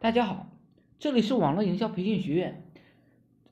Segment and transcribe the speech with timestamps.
[0.00, 0.46] 大家好，
[1.00, 2.62] 这里是网络营销培训学院，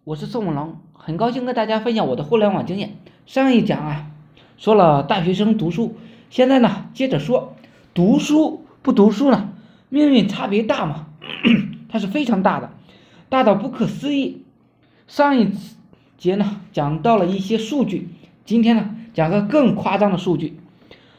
[0.04, 2.98] 我是宋文龙，很高兴跟大家分享我的互联网经验。
[3.26, 4.12] 上一讲啊，
[4.56, 5.96] 说了大学生读书，
[6.30, 7.56] 现在呢，接着说
[7.95, 9.54] 读书不读书呢，
[9.88, 11.09] 命运差别大吗？
[11.90, 12.71] 它是非常大的，
[13.28, 14.44] 大到不可思议。
[15.08, 15.51] 上一
[16.17, 18.11] 节呢，讲到了一些数据，
[18.45, 20.61] 今天呢，讲个更夸张的数据，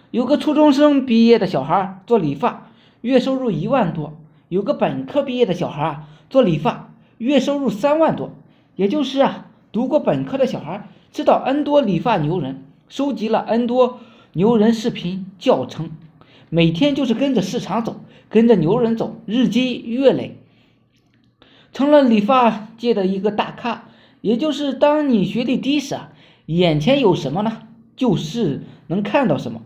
[0.09, 2.71] 有个初中生毕业的小孩做理发，
[3.01, 4.17] 月收入一万多。
[4.49, 8.31] 有个本科毕业的小孩啊，做理发，月收入三万多。
[8.75, 13.99] 也就是啊，读过本科的小孩知道 N 多理发牛人，收集了 N 多
[14.33, 15.89] 牛人视频教程，
[16.49, 20.37] 每天就是跟着市场走，跟着牛人走，日积月累，
[21.73, 23.85] 成了理发界的一个大咖。
[24.21, 26.11] 也就是当你学历低时啊，
[26.45, 27.63] 眼前有什么呢？
[27.95, 29.61] 就是能看到什么，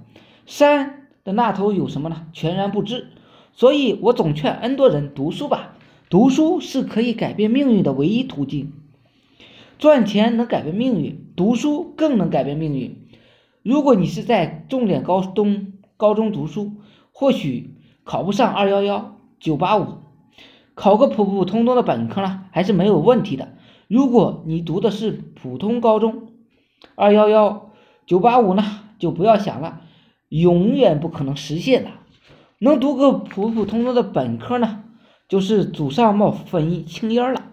[0.45, 2.27] 山的那头有什么呢？
[2.32, 3.07] 全然不知。
[3.54, 5.76] 所以我总劝 N 多人读书吧，
[6.10, 8.74] 读书是可以改变命运的唯一途径。
[9.77, 13.08] 赚钱能改变命运，读书更能改变命运。
[13.63, 16.74] 如果你是在重点高中高中读书，
[17.12, 19.98] 或许考不上二幺幺、九八五，
[20.74, 23.54] 考个普普通通的本科呢，还是没有问题的。
[23.88, 26.30] 如果你读的是普通高中，
[26.96, 27.71] 二幺幺、
[28.05, 28.63] 九八五呢，
[28.98, 29.82] 就不要想了，
[30.30, 31.90] 永远不可能实现的。
[32.63, 34.84] 能读个普普通通的本科呢，
[35.27, 37.45] 就是祖上冒粉青烟了。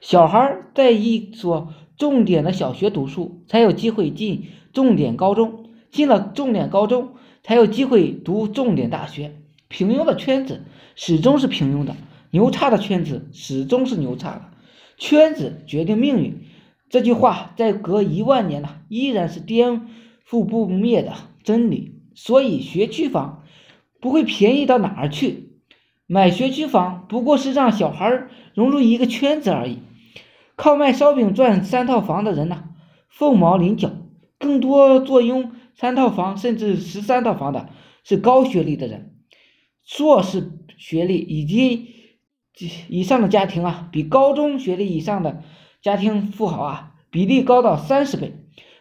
[0.00, 7.10] 小孩在一所重点的小学读书，才有机会进重点高中；进了重点高中，
[7.42, 9.36] 才有机会读重点大学。
[9.68, 10.62] 平庸的圈子
[10.94, 11.94] 始终是平庸的，
[12.30, 14.42] 牛叉的圈子始终是牛叉的。
[14.96, 16.46] 圈子决定命运，
[16.88, 19.86] 这句话在隔一万年呢，依然是颠
[20.26, 21.12] 覆不灭的
[21.44, 22.00] 真理。
[22.14, 23.42] 所以学区房。
[24.00, 25.50] 不会便宜到哪儿去，
[26.06, 29.78] 买学区房不过是让小孩融入一个圈子而已。
[30.54, 32.64] 靠卖烧饼赚三套房的人呢，
[33.08, 33.90] 凤毛麟角。
[34.38, 37.70] 更多坐拥三套房甚至十三套房的
[38.04, 39.14] 是高学历的人，
[39.82, 41.88] 硕士学历以及
[42.88, 45.42] 以上的家庭啊，比高中学历以上的
[45.80, 48.34] 家庭富豪啊比例高到三十倍。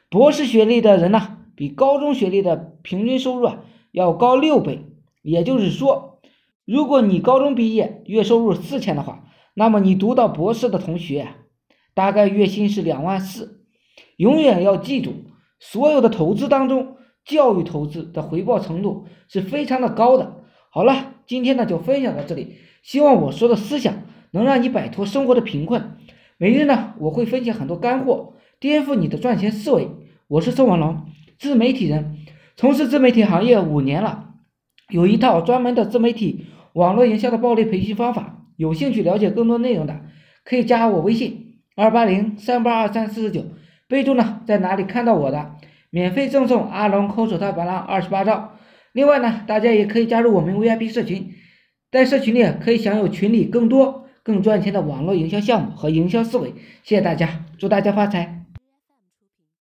[0.10, 3.60] 博士学历的人呢，比高中学历的平均收入啊
[3.92, 4.86] 要高六倍。
[5.26, 6.20] 也就是说，
[6.66, 9.24] 如果你高中毕业月收入四千的话，
[9.56, 11.30] 那么你读到博士的同学，
[11.96, 13.66] 大概月薪是两万四。
[14.18, 15.14] 永远要记住，
[15.60, 20.44] 所有的投资当中，教育投资的回报程度是非常的高的。
[20.70, 25.98] 好了，今天呢就分享到这里，希望我说的思想能让你摆脱生活的贫困。
[26.38, 29.90] 每日呢我会分享很多干货，颠覆你的赚钱思维。
[30.28, 31.08] 我是宋文龙，
[31.40, 32.20] 自媒体人，
[32.56, 34.25] 从事自媒体行业五年了。
[34.90, 40.02] 有一套专门的自媒体网络营销的暴力培训方法，有兴趣了解更多内容的，
[40.44, 43.46] 可以加我微信二八零三八二三四四九，
[43.88, 45.56] 备注呢在哪里看到我的，
[45.90, 48.52] 免费赠送阿龙抠手套白狼二十八招。
[48.94, 51.34] 另外呢，大家也可以加入我们 VIP 社群，
[51.92, 56.54] 在社群里可以享有群里更多更赚钱的网络营销项目和营销思维。
[56.84, 58.45] 谢谢大家，祝大家发财。